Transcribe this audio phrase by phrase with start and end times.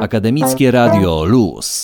[0.00, 1.82] Akademickie Radio Luz.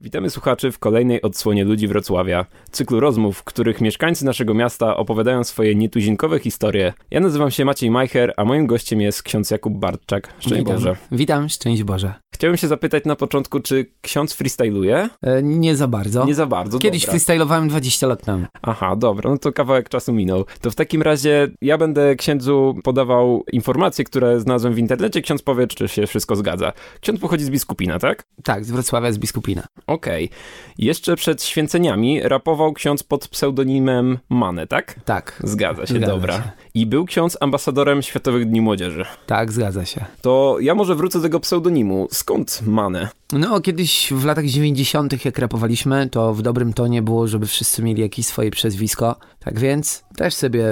[0.00, 5.44] Witamy słuchaczy w kolejnej odsłonie Ludzi Wrocławia, cyklu rozmów, w których mieszkańcy naszego miasta opowiadają
[5.44, 6.92] swoje nietuzinkowe historie.
[7.10, 10.34] Ja nazywam się Maciej Majcher, a moim gościem jest ksiądz Jakub Bartczak.
[10.38, 10.74] Szczęść Witam.
[10.74, 10.96] Boże.
[11.12, 12.14] Witam, szczęść Boże.
[12.36, 15.08] Chciałem się zapytać na początku, czy ksiądz freestyluje?
[15.22, 16.24] E, nie za bardzo.
[16.24, 17.10] Nie za bardzo, Kiedyś dobra.
[17.10, 18.46] freestylowałem 20 lat temu.
[18.62, 20.44] Aha, dobra, no to kawałek czasu minął.
[20.60, 25.22] To w takim razie ja będę księdzu podawał informacje, które znalazłem w internecie.
[25.22, 26.72] Ksiądz powie, czy się wszystko zgadza.
[27.00, 28.22] Ksiądz pochodzi z Biskupina, tak?
[28.44, 29.62] Tak, z Wrocławia, z Biskupina.
[29.86, 30.30] Okej.
[30.78, 34.94] Jeszcze przed święceniami rapował ksiądz pod pseudonimem Mane, tak?
[35.04, 36.34] Tak, Zgadza się, Zgadza dobra.
[36.34, 36.42] się.
[36.74, 39.04] I był ksiądz ambasadorem Światowych Dni Młodzieży.
[39.26, 40.04] tak, zgadza się.
[40.22, 42.08] To ja może wrócę do tego pseudonimu.
[42.26, 43.08] Skąd Mane?
[43.32, 48.02] No, kiedyś w latach 90., jak rapowaliśmy, to w dobrym tonie było, żeby wszyscy mieli
[48.02, 49.16] jakieś swoje przezwisko.
[49.38, 50.64] Tak więc też sobie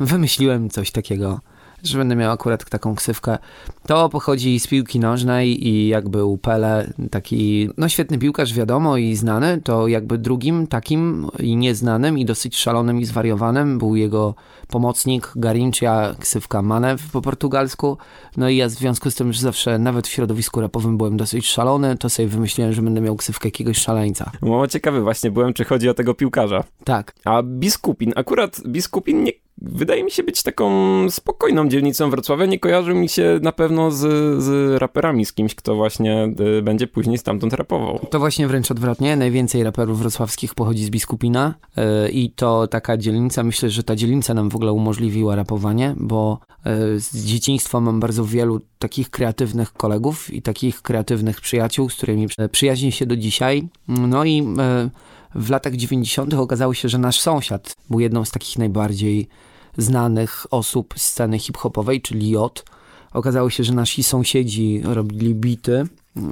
[0.00, 1.40] wymyśliłem coś takiego,
[1.84, 3.38] że będę miał akurat taką ksywkę.
[3.86, 9.16] To pochodzi z piłki nożnej i jakby u Pele, taki, no świetny piłkarz, wiadomo, i
[9.16, 14.34] znany, to jakby drugim takim i nieznanym i dosyć szalonym i zwariowanym był jego
[14.68, 17.98] pomocnik Garincha, ksywka Manew po portugalsku.
[18.36, 21.46] No i ja w związku z tym, że zawsze nawet w środowisku rapowym byłem dosyć
[21.46, 24.30] szalony, to sobie wymyśliłem, że będę miał ksywkę jakiegoś szaleńca.
[24.42, 26.64] Mało ciekawy właśnie byłem, czy chodzi o tego piłkarza.
[26.84, 30.70] Tak, A Biskupin, akurat Biskupin nie, wydaje mi się być taką
[31.10, 32.46] spokojną dzielnicą Wrocławia.
[32.46, 33.98] Nie kojarzy mi się na pewno z,
[34.42, 38.00] z raperami, z kimś, kto właśnie y, będzie później stamtąd rapował.
[38.10, 39.16] To właśnie wręcz odwrotnie.
[39.16, 44.34] Najwięcej raperów wrocławskich pochodzi z Biskupina yy, i to taka dzielnica, myślę, że ta dzielnica
[44.34, 50.34] nam w ogóle umożliwiła rapowanie, bo yy, z dzieciństwa mam bardzo wielu takich kreatywnych kolegów
[50.34, 53.68] i takich kreatywnych przyjaciół, z którymi przyjaźnię się do dzisiaj.
[53.88, 54.90] No i yy,
[55.34, 56.34] w latach 90.
[56.34, 59.28] okazało się, że nasz sąsiad był jedną z takich najbardziej
[59.76, 62.64] znanych osób sceny hip-hopowej, czyli J.
[63.12, 65.84] Okazało się, że nasi sąsiedzi robili bity.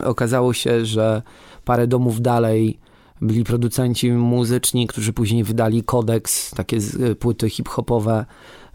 [0.04, 1.22] Okazało się, że
[1.64, 2.78] parę domów dalej
[3.20, 8.24] byli producenci muzyczni, którzy później wydali kodeks, takie y, płyty hip-hopowe.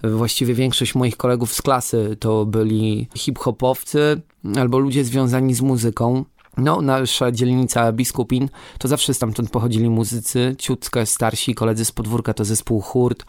[0.03, 4.22] Właściwie większość moich kolegów z klasy to byli hip-hopowcy
[4.56, 6.25] albo ludzie związani z muzyką.
[6.58, 12.46] No, nasza dzielnica Biskupin, to zawsze stamtąd pochodzili muzycy, ciutkę starsi koledzy z podwórka to
[12.46, 13.25] zespół Hurt,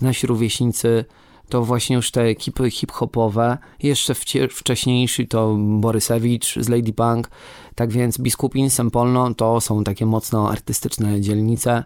[0.00, 1.04] nasi rówieśnicy
[1.48, 3.58] to właśnie już te ekipy hip-hopowe.
[3.82, 4.14] Jeszcze
[4.50, 7.30] wcześniejsi to Borysewicz z Lady Punk.
[7.74, 11.84] Tak więc Biskupin, Sempolno to są takie mocno artystyczne dzielnice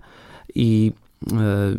[0.54, 0.92] i,
[1.26, 1.36] yy,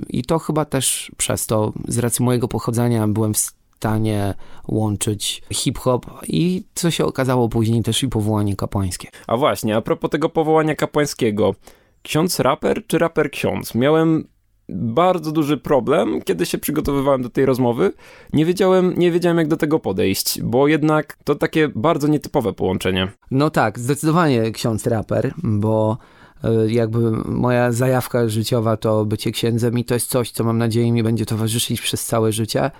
[0.09, 3.37] i to chyba też przez to, z racji mojego pochodzenia byłem w
[3.83, 4.33] stanie
[4.67, 9.07] łączyć hip-hop i co się okazało później też i powołanie kapłańskie.
[9.27, 11.55] A właśnie, a propos tego powołania kapłańskiego.
[12.01, 13.75] Ksiądz raper czy raper ksiądz?
[13.75, 14.27] Miałem
[14.69, 17.91] bardzo duży problem, kiedy się przygotowywałem do tej rozmowy.
[18.33, 23.07] Nie wiedziałem, nie wiedziałem jak do tego podejść, bo jednak to takie bardzo nietypowe połączenie.
[23.31, 25.97] No tak, zdecydowanie ksiądz raper, bo
[26.67, 31.03] jakby moja zajawka życiowa to bycie księdzem i to jest coś, co mam nadzieję mi
[31.03, 32.71] będzie towarzyszyć przez całe życie.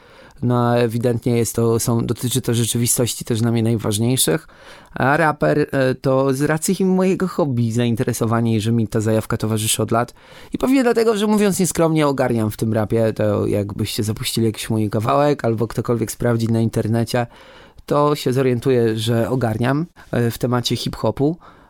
[0.41, 4.47] No a ewidentnie jest to, są, dotyczy to rzeczywistości też dla mnie najważniejszych,
[4.93, 9.91] a raper e, to z racji mojego hobby, zainteresowanie że mi ta zajawka towarzyszy od
[9.91, 10.13] lat.
[10.53, 14.89] I pewnie dlatego, że mówiąc nieskromnie ogarniam w tym rapie, to jakbyście zapuścili jakiś mój
[14.89, 17.27] kawałek albo ktokolwiek sprawdzi na internecie,
[17.85, 21.62] to się zorientuję, że ogarniam e, w temacie hip-hopu, e,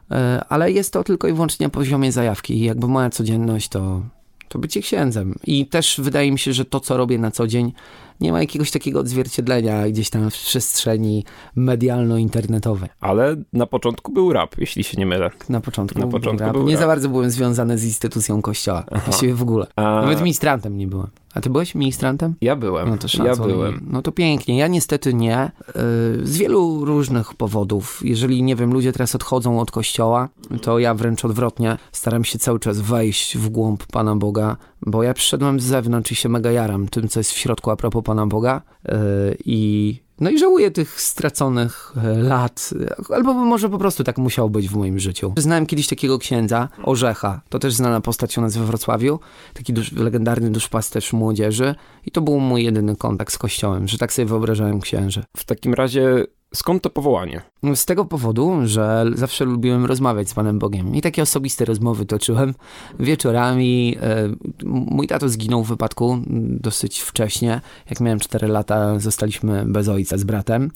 [0.49, 2.53] ale jest to tylko i wyłącznie na poziomie zajawki.
[2.53, 4.01] I jakby moja codzienność to,
[4.49, 5.35] to bycie księdzem.
[5.43, 7.73] I też wydaje mi się, że to, co robię na co dzień,
[8.23, 11.23] nie ma jakiegoś takiego odzwierciedlenia gdzieś tam w przestrzeni
[11.55, 12.89] medialno-internetowej.
[13.01, 15.29] Ale na początku był rap, jeśli się nie mylę.
[15.49, 16.53] Na początku, Na początku rap.
[16.53, 16.81] był nie rap.
[16.81, 18.83] za bardzo byłem związany z instytucją kościoła.
[19.05, 19.67] Właściwie w ogóle.
[19.75, 21.07] A Nawet ministrantem nie byłem.
[21.33, 22.35] A ty byłeś ministrantem?
[22.41, 22.89] ja byłem.
[22.89, 23.87] No to ja byłem.
[23.91, 24.57] No to pięknie.
[24.57, 25.51] Ja niestety nie.
[25.67, 25.73] Yy,
[26.27, 28.01] Z wielu różnych powodów.
[28.03, 30.29] Jeżeli, nie wiem, ludzie teraz odchodzą od kościoła,
[30.61, 35.13] to ja wręcz odwrotnie staram się cały czas wejść w głąb Pana Boga, bo ja
[35.13, 38.27] przyszedłem z zewnątrz i się mega jaram tym, co jest w środku a propos Pana
[38.27, 38.61] Boga.
[38.85, 38.93] Yy,
[39.45, 42.73] I no i żałuję tych straconych e, lat,
[43.09, 45.33] albo może po prostu tak musiało być w moim życiu.
[45.37, 49.19] Znałem kiedyś takiego księdza, Orzecha, to też znana postać u nas we Wrocławiu,
[49.53, 51.75] taki dusz, legendarny duszpasterz młodzieży
[52.05, 55.23] i to był mój jedyny kontakt z kościołem, że tak sobie wyobrażałem księży.
[55.37, 57.41] W takim razie, skąd to powołanie?
[57.75, 62.53] Z tego powodu, że zawsze lubiłem rozmawiać z Panem Bogiem i takie osobiste rozmowy toczyłem
[62.99, 63.97] wieczorami.
[64.01, 64.29] E,
[64.65, 66.19] Mój tato zginął w wypadku
[66.49, 67.61] dosyć wcześnie.
[67.89, 70.71] Jak miałem 4 lata, zostaliśmy bez ojca z bratem.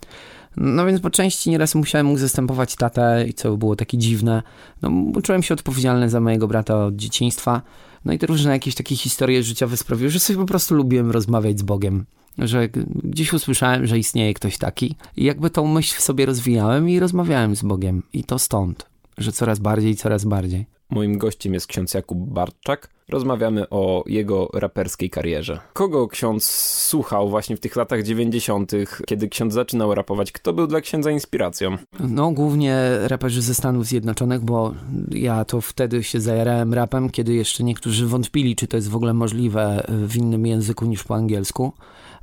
[0.57, 4.43] No więc po części nieraz musiałem mu zastępować tatę i co było takie dziwne.
[4.81, 4.91] No
[5.21, 7.61] czułem się odpowiedzialny za mojego brata od dzieciństwa.
[8.05, 11.59] No i te różne jakieś takie historie życiowe sprawiły, że sobie po prostu lubiłem rozmawiać
[11.59, 12.05] z Bogiem.
[12.37, 12.69] Że
[13.03, 17.55] gdzieś usłyszałem, że istnieje ktoś taki i jakby tą myśl w sobie rozwijałem i rozmawiałem
[17.55, 18.03] z Bogiem.
[18.13, 18.85] I to stąd,
[19.17, 20.76] że coraz bardziej, coraz bardziej.
[20.89, 22.89] Moim gościem jest ksiądz Jakub Barczak.
[23.09, 25.59] Rozmawiamy o jego raperskiej karierze.
[25.73, 26.45] Kogo ksiądz
[26.87, 28.71] słuchał właśnie w tych latach 90.,
[29.05, 30.31] kiedy ksiądz zaczynał rapować?
[30.31, 31.77] Kto był dla księdza inspiracją?
[31.99, 34.73] No, głównie raperzy ze Stanów Zjednoczonych, bo
[35.11, 39.13] ja to wtedy się zajarałem rapem, kiedy jeszcze niektórzy wątpili, czy to jest w ogóle
[39.13, 41.73] możliwe w innym języku niż po angielsku.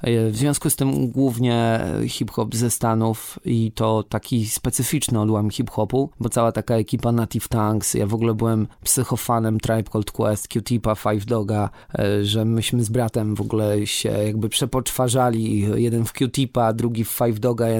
[0.04, 6.10] E, w związku z tym głównie hip-hop ze Stanów i to taki specyficzny odłam hip-hopu,
[6.20, 10.94] bo cała taka ekipa Native Tanks, ja w ogóle byłem psychofanem Tribe Called Quest, Q-Tipa,
[10.94, 16.72] Five Doga, e, że myśmy z bratem w ogóle się jakby przepoczwarzali, jeden w Q-Tipa,
[16.72, 17.74] drugi w Five Doga i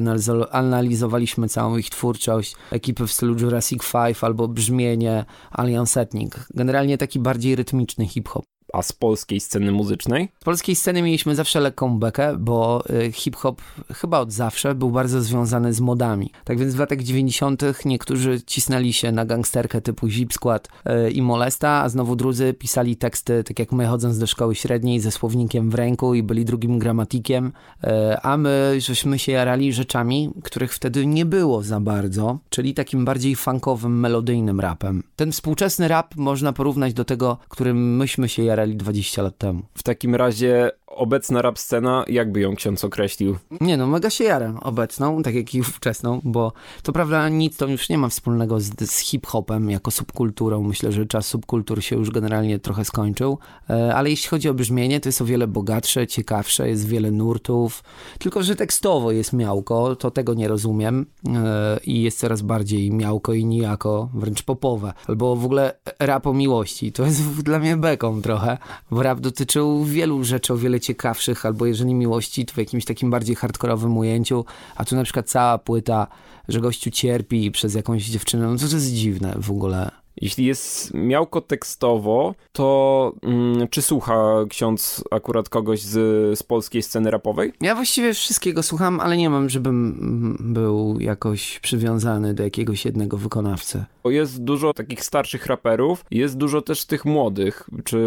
[0.50, 6.46] analizowaliśmy całą ich twórczość, ekipy w stylu Jurassic Five albo brzmienie Alien Setnik.
[6.54, 10.28] Generalnie taki bardziej rytmiczny hip-hop a z polskiej sceny muzycznej?
[10.40, 13.62] Z polskiej sceny mieliśmy zawsze lekką bekę, bo y, hip-hop
[13.92, 16.30] chyba od zawsze był bardzo związany z modami.
[16.44, 17.62] Tak więc w latach 90.
[17.84, 22.96] niektórzy cisnęli się na gangsterkę typu Zip Squad y, i Molesta, a znowu drudzy pisali
[22.96, 26.78] teksty, tak jak my chodząc do szkoły średniej ze słownikiem w ręku i byli drugim
[26.78, 27.52] gramatikiem,
[27.84, 27.88] y,
[28.22, 33.36] a my żeśmy się jarali rzeczami, których wtedy nie było za bardzo, czyli takim bardziej
[33.36, 35.02] funkowym, melodyjnym rapem.
[35.16, 39.62] Ten współczesny rap można porównać do tego, którym myśmy się jarali 20 lat temu.
[39.75, 43.37] W takim razie obecna rap scena, jakby ją ksiądz określił?
[43.61, 46.52] Nie no, mega się jarę obecną, tak jak i ówczesną, bo
[46.82, 50.62] to prawda nic to już nie ma wspólnego z, z hip-hopem jako subkulturą.
[50.62, 53.38] Myślę, że czas subkultur się już generalnie trochę skończył,
[53.70, 57.85] e, ale jeśli chodzi o brzmienie, to jest o wiele bogatsze, ciekawsze, jest wiele nurtów,
[58.19, 63.32] tylko że tekstowo jest miałko, to tego nie rozumiem e, i jest coraz bardziej miałko
[63.32, 68.23] i nijako, wręcz popowe, albo w ogóle rap o miłości, to jest dla mnie beką
[68.23, 68.58] trochę,
[68.91, 73.10] bo rap dotyczył wielu rzeczy, o wiele ciekawszych, albo jeżeli miłości, to w jakimś takim
[73.10, 74.44] bardziej hardkorowym ujęciu,
[74.76, 76.06] a tu na przykład cała płyta,
[76.48, 80.03] że gościu cierpi przez jakąś dziewczynę, no to, to jest dziwne w ogóle.
[80.20, 87.11] Jeśli jest miałko tekstowo, to mm, czy słucha ksiądz akurat kogoś z, z polskiej sceny
[87.11, 87.52] rapowej?
[87.61, 93.84] Ja właściwie wszystkiego słucham, ale nie mam, żebym był jakoś przywiązany do jakiegoś jednego wykonawcy.
[94.05, 97.70] Jest dużo takich starszych raperów, jest dużo też tych młodych.
[97.84, 98.06] Czy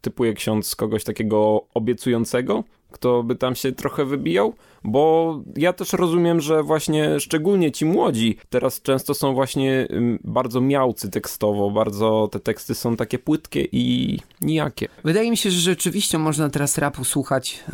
[0.00, 2.64] typuje ksiądz kogoś takiego obiecującego?
[2.90, 4.54] kto by tam się trochę wybijał,
[4.84, 9.88] bo ja też rozumiem, że właśnie szczególnie ci młodzi teraz często są właśnie
[10.24, 14.88] bardzo miałcy tekstowo, bardzo te teksty są takie płytkie i nijakie.
[15.04, 17.64] Wydaje mi się, że rzeczywiście można teraz rapu słuchać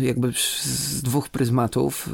[0.00, 0.32] e, jakby
[0.62, 2.08] z dwóch pryzmatów.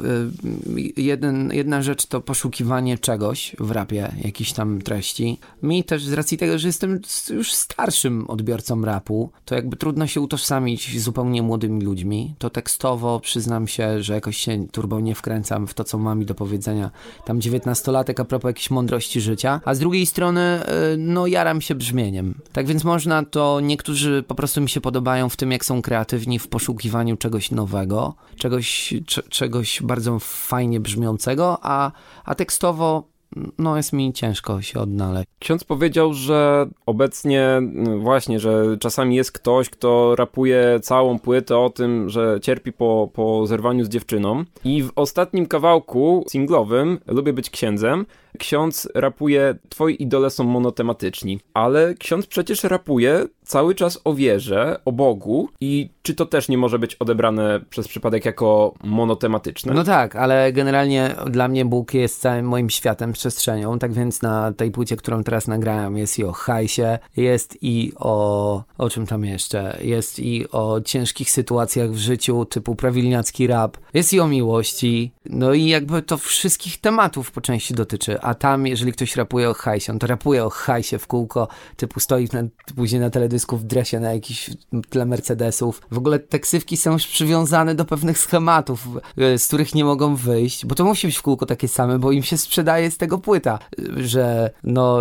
[0.97, 5.39] E, jeden, jedna rzecz to poszukiwanie czegoś w rapie, jakiejś tam treści.
[5.63, 6.99] Mi też z racji tego, że jestem
[7.29, 13.19] już starszym odbiorcą rapu, to jakby trudno się utożsamić z zupełnie młodymi ludźmi to tekstowo
[13.19, 16.91] przyznam się, że jakoś się turbo nie wkręcam w to, co mam mi do powiedzenia.
[17.25, 20.59] Tam dziewiętnastolatek a propos jakiejś mądrości życia, a z drugiej strony,
[20.93, 22.41] y, no jaram się brzmieniem.
[22.53, 26.39] Tak więc można to, niektórzy po prostu mi się podobają w tym, jak są kreatywni
[26.39, 28.93] w poszukiwaniu czegoś nowego, czegoś,
[29.29, 31.91] czegoś bardzo fajnie brzmiącego, a,
[32.25, 33.14] a tekstowo
[33.57, 35.27] no jest mi ciężko się odnaleźć.
[35.39, 41.69] Ksiądz powiedział, że obecnie no właśnie, że czasami jest ktoś, kto rapuje całą płytę o
[41.69, 47.49] tym, że cierpi po, po zerwaniu z dziewczyną i w ostatnim kawałku singlowym Lubię być
[47.49, 48.05] księdzem
[48.37, 54.91] ksiądz rapuje, twoi idole są monotematyczni, ale ksiądz przecież rapuje cały czas o wierze, o
[54.91, 59.73] Bogu i czy to też nie może być odebrane przez przypadek jako monotematyczne?
[59.73, 64.53] No tak, ale generalnie dla mnie Bóg jest całym moim światem, przestrzenią, tak więc na
[64.53, 68.63] tej płycie, którą teraz nagrałem jest i o hajsie, jest i o...
[68.77, 69.77] o czym tam jeszcze?
[69.81, 75.53] Jest i o ciężkich sytuacjach w życiu typu prawilniacki rap, jest i o miłości, no
[75.53, 79.91] i jakby to wszystkich tematów po części dotyczy, a tam jeżeli ktoś rapuje o hajsie,
[79.91, 82.43] on to rapuje o hajsie w kółko, typu stoi na,
[82.75, 84.49] później na teledysku w dresie na jakiś
[84.89, 85.81] tle Mercedesów.
[85.91, 88.87] W ogóle te ksywki są już przywiązane do pewnych schematów,
[89.17, 92.11] e, z których nie mogą wyjść, bo to musi być w kółko takie same, bo
[92.11, 93.59] im się sprzedaje z tego płyta,
[93.97, 94.99] że no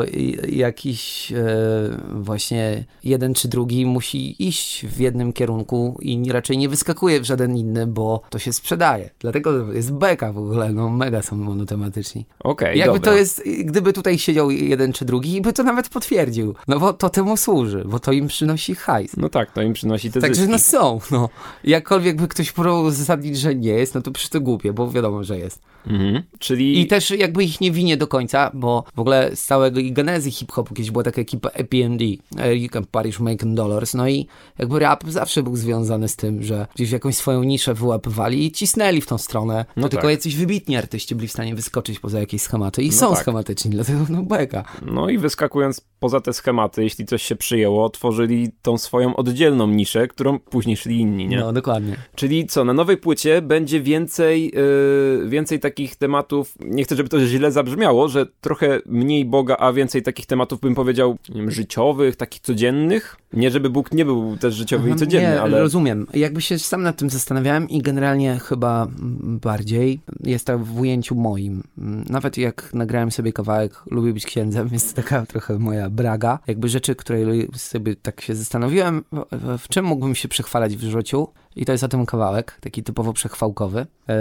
[0.48, 1.36] jakiś e,
[2.14, 7.56] właśnie jeden czy drugi musi iść w jednym kierunku i raczej nie wyskakuje w żaden
[7.56, 9.10] inny, bo to się sprzedaje.
[9.18, 12.26] Dlatego jest beka w ogóle, no mega są monotematyczni.
[12.40, 16.54] Okej, okay, dobra to jest, gdyby tutaj siedział jeden czy drugi, by to nawet potwierdził.
[16.68, 19.16] No bo to temu służy, bo to im im przynosi hajs.
[19.16, 20.52] No tak, to im przynosi te Także zyski.
[20.52, 21.28] no są, no.
[21.64, 25.24] Jakkolwiek by ktoś próbował uzasadnić, że nie jest, no to przecież to głupie, bo wiadomo,
[25.24, 25.62] że jest.
[25.86, 26.22] Mhm.
[26.38, 26.80] Czyli...
[26.80, 30.30] I też jakby ich nie winię do końca, bo w ogóle z całego i genezy
[30.30, 32.02] hip-hopu kiedyś była taka ekipa EPMD,
[32.38, 34.26] American Parish Making Dollars, no i
[34.58, 39.00] jakby rap zawsze był związany z tym, że gdzieś jakąś swoją niszę wyłapywali i cisnęli
[39.00, 39.64] w tą stronę.
[39.76, 40.10] No No tylko tak.
[40.10, 43.18] jacyś wybitni artyści byli w stanie wyskoczyć poza jakieś schematy i No są tak.
[43.20, 44.64] schematyczni, dlatego no beka.
[44.86, 50.08] No i wyskakując poza te schematy, jeśli coś się przyjęło, tworzyli tą swoją oddzielną niszę,
[50.08, 51.40] którą później szli inni, nie?
[51.40, 51.96] No dokładnie.
[52.14, 54.52] Czyli co, na nowej płycie będzie więcej,
[55.20, 59.72] yy, więcej takich tematów, nie chcę, żeby to źle zabrzmiało, że trochę mniej Boga, a
[59.72, 63.16] więcej takich tematów, bym powiedział, wiem, życiowych, takich codziennych.
[63.32, 65.60] Nie, żeby Bóg nie był też życiowy i Mhm, codzienny, nie, ale...
[65.60, 66.06] rozumiem.
[66.14, 68.86] Jakby się sam nad tym zastanawiałem i generalnie chyba
[69.22, 71.62] bardziej jest to w ujęciu moim.
[72.08, 76.38] Nawet jak nagrałem sobie kawałek Lubię być księdzem, jest to taka trochę moja braga.
[76.46, 77.18] Jakby rzeczy, które
[77.56, 79.04] sobie tak się zastanowiłem,
[79.58, 81.28] w- czym mógłbym się przechwalać w życiu.
[81.56, 83.86] I to jest o tym kawałek, taki typowo przechwałkowy.
[84.08, 84.16] E,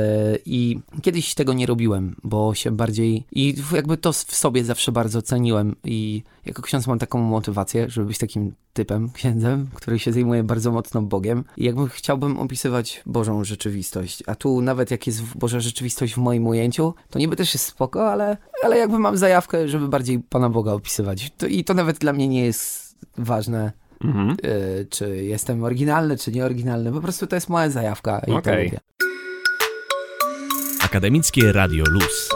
[0.46, 3.26] I kiedyś tego nie robiłem, bo się bardziej.
[3.32, 5.76] I jakby to w sobie zawsze bardzo ceniłem.
[5.84, 10.72] I jako ksiądz mam taką motywację, żeby być takim typem, księdzem, który się zajmuje bardzo
[10.72, 11.44] mocno Bogiem.
[11.58, 14.24] I jakby chciałbym opisywać Bożą rzeczywistość.
[14.28, 18.12] A tu nawet jak jest Boża rzeczywistość w moim ujęciu, to niby też jest spoko,
[18.12, 21.32] ale, ale jakby mam zajawkę, żeby bardziej Pana Boga opisywać.
[21.38, 22.83] To, I to nawet dla mnie nie jest
[23.18, 23.72] ważne,
[24.04, 24.38] Mhm.
[24.46, 26.92] y, czy jestem oryginalny, czy nieoryginalny.
[26.92, 28.20] Po prostu to jest moja zajawka.
[28.28, 28.66] I to Okej.
[28.66, 28.80] lubię.
[30.86, 32.30] Akademickie Radio Luz.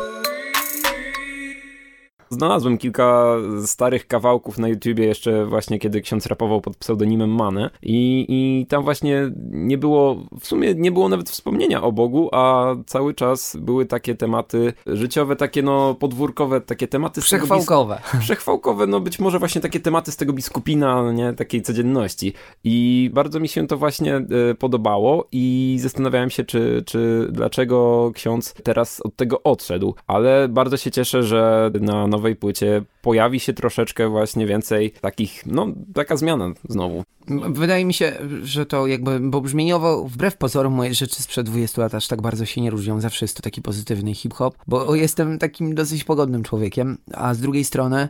[2.30, 8.26] Znalazłem kilka starych kawałków na YouTubie jeszcze właśnie, kiedy ksiądz rapował pod pseudonimem Mane i,
[8.30, 13.14] i tam właśnie nie było, w sumie nie było nawet wspomnienia o Bogu, a cały
[13.14, 18.02] czas były takie tematy życiowe, takie no podwórkowe, takie tematy tego bis- Przechwałkowe.
[18.20, 22.34] przechwałkowe, no być może właśnie takie tematy z tego biskupina, no nie, takiej codzienności.
[22.64, 24.24] I bardzo mi się to właśnie e,
[24.60, 30.92] podobało i zastanawiałem się, czy, czy dlaczego ksiądz teraz od tego odszedł, ale bardzo się
[30.92, 37.04] cieszę, że na nowej płycie pojawi się troszeczkę właśnie więcej takich, no taka zmiana znowu.
[37.50, 41.96] Wydaje mi się, że to jakby, bo brzmieniowo, wbrew pozorom, moje rzeczy sprzed 20 lat
[41.96, 43.02] aż tak bardzo się nie różnią.
[43.02, 47.64] Zawsze jest to taki pozytywny hip-hop, bo jestem takim dosyć pogodnym człowiekiem, a z drugiej
[47.64, 48.10] strony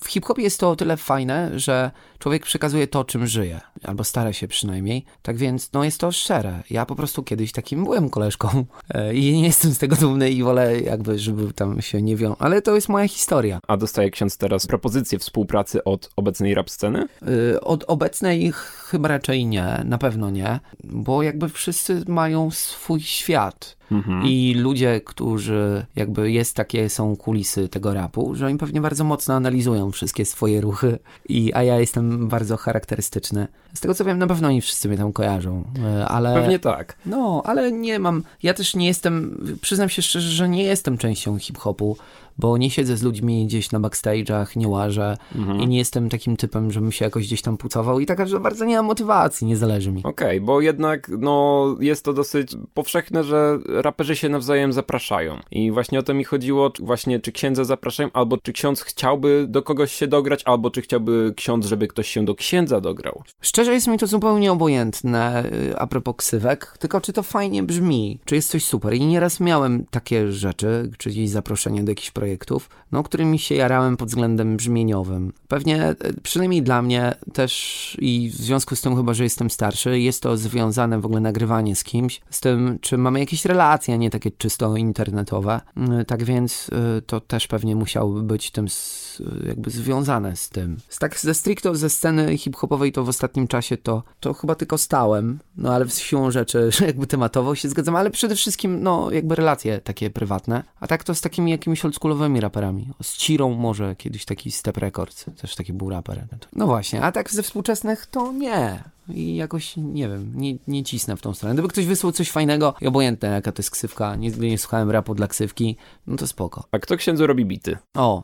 [0.00, 4.32] w hip-hopie jest to o tyle fajne, że człowiek przekazuje to, czym żyje, albo stara
[4.32, 5.04] się przynajmniej.
[5.22, 6.62] Tak więc, no jest to szczere.
[6.70, 10.42] Ja po prostu kiedyś takim byłem koleżką e, i nie jestem z tego dumny i
[10.42, 12.36] wolę jakby, żeby tam się nie wiął.
[12.38, 13.31] Ale to jest moja historia.
[13.68, 17.06] A dostaje ksiądz teraz propozycję współpracy od obecnej rap sceny?
[17.28, 18.52] Y, Od obecnej
[18.90, 23.76] chyba raczej nie, na pewno nie, bo jakby wszyscy mają swój świat.
[23.92, 24.22] Mhm.
[24.26, 29.34] I ludzie, którzy jakby jest takie, są kulisy tego rapu, że oni pewnie bardzo mocno
[29.34, 33.48] analizują wszystkie swoje ruchy, i, a ja jestem bardzo charakterystyczny.
[33.74, 35.64] Z tego co wiem, na pewno oni wszyscy mnie tam kojarzą,
[36.00, 36.34] y, ale...
[36.34, 36.96] Pewnie tak.
[37.06, 38.22] No, ale nie mam.
[38.42, 39.38] Ja też nie jestem.
[39.60, 41.96] Przyznam się szczerze, że nie jestem częścią hip-hopu,
[42.38, 45.60] bo nie siedzę z ludźmi gdzieś na backstage'ach, nie łażę Mhm.
[45.60, 48.64] i nie jestem takim typem, żebym się jakoś gdzieś tam pucował i taka, że bardzo
[48.64, 50.02] nie mam motywacji, nie zależy mi.
[50.02, 55.38] Okej, bo jednak no, jest to dosyć powszechne, że raperzy się nawzajem zapraszają.
[55.50, 59.46] I właśnie o to mi chodziło, czy właśnie czy księdza zapraszają, albo czy ksiądz chciałby
[59.48, 63.22] do kogoś się dograć, albo czy chciałby ksiądz, żeby ktoś się do księdza dograł.
[63.40, 68.18] Szczerze jest mi to zupełnie obojętne y, a propos ksywek, tylko czy to fajnie brzmi,
[68.24, 68.94] czy jest coś super.
[68.94, 73.96] I nieraz miałem takie rzeczy, czy gdzieś zaproszenie do jakichś projektów, no, którymi się jarałem
[73.96, 75.32] pod względem brzmieniowym.
[75.48, 80.00] Pewnie, y, przynajmniej dla mnie też i w związku z tym chyba, że jestem starszy,
[80.00, 83.96] jest to związane w ogóle nagrywanie z kimś, z tym, czy mamy jakieś relacje, a
[83.96, 85.60] nie takie czysto internetowe.
[86.00, 90.76] Y, Tak więc y, to też pewnie musiałoby być tym s- jakby związane z tym.
[90.88, 94.78] Z tak ze stricto ze sceny hip-hopowej to w ostatnim czasie to, to chyba tylko
[94.78, 99.34] stałem, no ale z siłą rzeczy, jakby tematowo się zgadzam, ale przede wszystkim no jakby
[99.34, 102.88] relacje takie prywatne, a tak to z takimi jakimiś oldschoolowymi raperami.
[103.02, 106.26] Z Cirą może kiedyś taki Step Records, też taki był raper.
[106.52, 108.84] No właśnie, a tak ze współczesnych to nie.
[109.08, 111.54] I jakoś, nie wiem, nie, nie cisnę w tą stronę.
[111.54, 115.14] Gdyby ktoś wysłał coś fajnego i obojętne jaka to jest ksywka, nigdy nie słuchałem rapu
[115.14, 116.64] dla ksywki, no to spoko.
[116.72, 117.78] A kto księdzu robi bity?
[117.94, 118.22] O,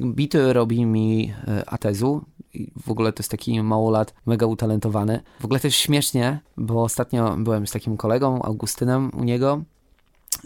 [0.00, 2.24] bity robi mi e, Atezu.
[2.86, 5.20] W ogóle to jest taki małolat, mega utalentowany.
[5.40, 9.62] W ogóle też śmiesznie, bo ostatnio byłem z takim kolegą, Augustynem, u niego.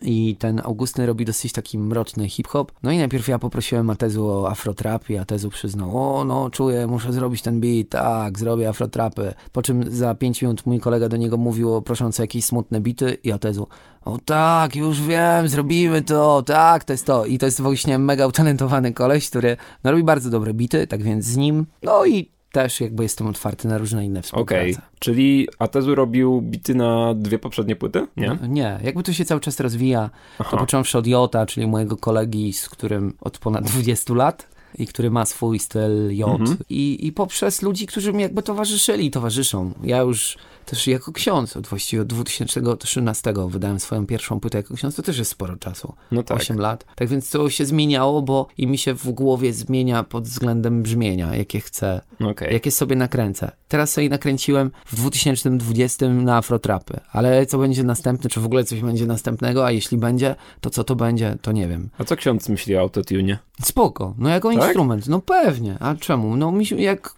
[0.03, 2.73] I ten Augustyn robi dosyć taki mroczny hip-hop.
[2.83, 7.13] No i najpierw ja poprosiłem Atezu o afrotrap i Atezu przyznał, o no czuję, muszę
[7.13, 9.35] zrobić ten beat, tak, zrobię afrotrapy.
[9.53, 13.19] Po czym za 5 minut mój kolega do niego mówił, prosząc o jakieś smutne bity
[13.25, 13.69] i Atezu,
[14.05, 17.25] o tak, już wiem, zrobimy to, tak, to jest to.
[17.25, 21.25] I to jest właśnie mega utalentowany koleś, który no, robi bardzo dobre bity, tak więc
[21.25, 24.95] z nim, no i też jakby jestem otwarty na różne inne Okej, współprace.
[24.99, 28.07] czyli Atezu robił bity na dwie poprzednie płyty?
[28.17, 28.39] Nie?
[28.41, 30.11] No, nie, jakby to się cały czas rozwija.
[30.39, 30.57] To Aha.
[30.57, 35.25] począwszy od Jota, czyli mojego kolegi, z którym od ponad 20 lat i który ma
[35.27, 36.41] swój styl J.
[36.41, 36.59] Mhm.
[36.71, 39.73] I, I poprzez ludzi, którzy mi jakby towarzyszyli i towarzyszą.
[39.83, 40.39] Ja już
[40.71, 45.19] też jako ksiądz, od właściwie od 2013 wydałem swoją pierwszą płytę jako ksiądz, to też
[45.19, 45.95] jest sporo czasu.
[46.13, 46.37] No tak.
[46.39, 46.85] 8 lat.
[46.97, 51.37] Tak więc to się zmieniało, bo i mi się w głowie zmienia pod względem brzmienia,
[51.37, 52.53] jakie chcę, Okej.
[52.53, 53.51] jakie sobie nakręcę.
[53.69, 58.81] Teraz sobie nakręciłem w 2020 na afrotrapy, ale co będzie następne, czy w ogóle coś
[58.81, 61.89] będzie następnego, a jeśli będzie, to co to będzie, to nie wiem.
[61.99, 63.39] A co ksiądz myśli o autotune?
[63.63, 64.65] Spoko, no jako Tak?
[64.65, 66.37] instrument, no pewnie, a czemu?
[66.37, 67.15] No mi się, jak,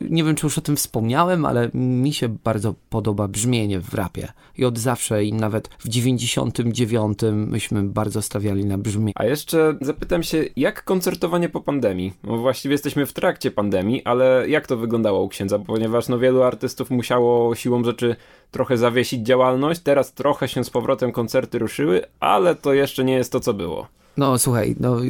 [0.00, 4.32] nie wiem czy już o tym wspomniałem, ale mi się bardzo podoba brzmienie w rapie
[4.58, 9.12] i od zawsze i nawet w 99 myśmy bardzo stawiali na brzmienie.
[9.16, 12.12] A jeszcze zapytam się, jak koncertowanie po pandemii?
[12.24, 15.58] No właściwie jesteśmy w trakcie pandemii, ale jak to wyglądało u księdza?
[15.58, 18.16] Ponieważ no wielu artystów musiało siłą rzeczy
[18.50, 23.32] trochę zawiesić działalność, teraz trochę się z powrotem koncerty ruszyły, ale to jeszcze nie jest
[23.32, 23.86] to, co było.
[24.16, 25.08] No słuchaj, no e,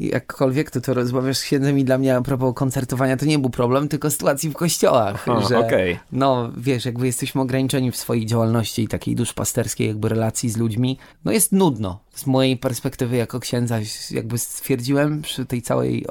[0.00, 3.50] jakkolwiek ty to rozmawiasz z księdzem i dla mnie a propos koncertowania to nie był
[3.50, 5.98] problem, tylko sytuacji w kościołach, A, że okej.
[6.12, 10.98] no wiesz, jakby jesteśmy ograniczeni w swojej działalności i takiej duszpasterskiej jakby relacji z ludźmi,
[11.24, 12.00] no jest nudno.
[12.14, 13.78] Z mojej perspektywy jako księdza
[14.10, 16.06] jakby stwierdziłem przy tej całej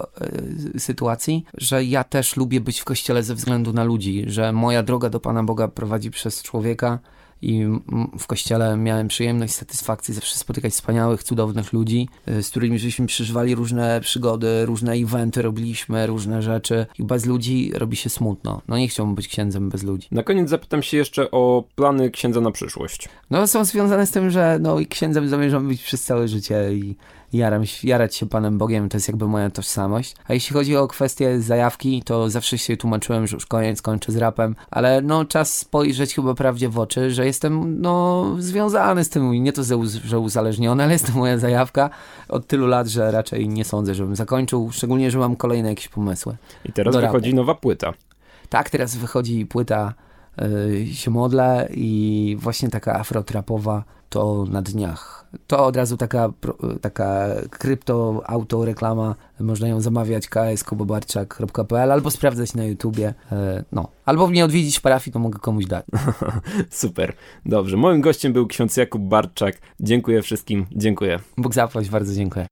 [0.75, 4.83] e, sytuacji, że ja też lubię być w kościele ze względu na ludzi, że moja
[4.83, 6.99] droga do Pana Boga prowadzi przez człowieka
[7.43, 7.65] i
[8.19, 13.55] w kościele miałem przyjemność, satysfakcję zawsze spotykać wspaniałych, cudownych ludzi, y, z którymi żeśmy przeżywali
[13.55, 18.62] różne przygody, różne eventy robiliśmy, różne rzeczy i bez ludzi robi się smutno.
[18.67, 20.07] No nie chciałbym być księdzem bez ludzi.
[20.12, 23.09] Na koniec zapytam się jeszcze o plany księdza na przyszłość.
[23.29, 26.95] No są związane z tym, że no i księdzem zamierzam być przez całe życie i
[27.33, 30.15] jaram, jarać się Panem Bogiem, to jest jakby moja tożsamość.
[30.27, 34.17] A jeśli chodzi o kwestię zajawki, to zawsze się tłumaczyłem, że już koniec, kończę z
[34.17, 39.35] rapem, ale no czas spojrzeć chyba prawdzie w oczy, że jestem no związany z tym,
[39.35, 41.89] i nie to, że uz- że uzależniony, ale jest to moja zajawka
[42.29, 46.35] od tylu lat, że raczej nie sądzę, żebym zakończył, szczególnie, że mam kolejne jakieś pomysły.
[46.65, 47.93] I teraz wychodzi nowa płyta.
[48.49, 49.93] Tak, teraz wychodzi płyta
[50.93, 55.25] się modlę i właśnie taka afrotrapowa to na dniach.
[55.47, 62.65] To od razu taka, pro- taka krypto autoreklama, można ją zamawiać kskobobarczak.pl albo sprawdzać na
[62.65, 63.36] YouTubie, y,
[63.71, 63.88] no.
[64.05, 65.86] Albo mnie odwiedzić w parafii, to mogę komuś dać.
[66.69, 67.13] Super.
[67.45, 67.77] Dobrze.
[67.77, 69.55] Moim gościem był ksiądz Jakub Barczak.
[69.79, 70.65] Dziękuję wszystkim.
[70.71, 71.19] Dziękuję.
[71.38, 72.47] Bóg zapłać, bardzo dziękuję.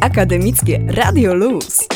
[0.00, 1.88] Akademickie Radio Luz.